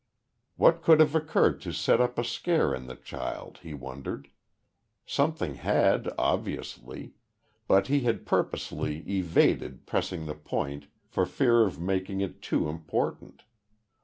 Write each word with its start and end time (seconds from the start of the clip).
What 0.55 0.81
could 0.81 0.99
have 0.99 1.13
occurred 1.13 1.61
to 1.61 1.71
set 1.71 2.01
up 2.01 2.17
a 2.17 2.23
scare 2.23 2.73
in 2.73 2.87
the 2.87 2.95
child, 2.95 3.59
he 3.61 3.75
wondered? 3.75 4.29
Something 5.05 5.53
had 5.57 6.11
obviously 6.17 7.13
but 7.67 7.85
he 7.85 7.99
had 7.99 8.25
purposely 8.25 9.07
evaded 9.07 9.85
pressing 9.85 10.25
the 10.25 10.33
point 10.33 10.87
for 11.07 11.27
fear 11.27 11.67
of 11.67 11.79
making 11.79 12.19
it 12.19 12.41
too 12.41 12.67
important. 12.67 13.43